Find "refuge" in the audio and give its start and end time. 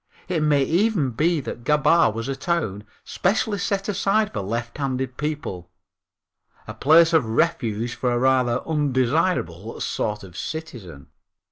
7.23-7.93